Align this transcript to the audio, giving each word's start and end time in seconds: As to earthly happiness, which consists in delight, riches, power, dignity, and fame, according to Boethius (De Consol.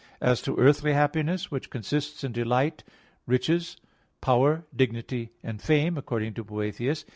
As 0.19 0.41
to 0.41 0.57
earthly 0.57 0.93
happiness, 0.93 1.51
which 1.51 1.69
consists 1.69 2.23
in 2.23 2.31
delight, 2.31 2.83
riches, 3.27 3.77
power, 4.19 4.65
dignity, 4.75 5.29
and 5.43 5.61
fame, 5.61 5.95
according 5.95 6.33
to 6.33 6.43
Boethius 6.43 7.03
(De 7.03 7.07
Consol. 7.07 7.09